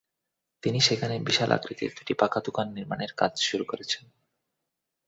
[0.63, 4.03] তিনি সেখানে বিশাল আকৃতির দুটি পাকা দোকান নির্মাণের কাজ শুরু করেছেন।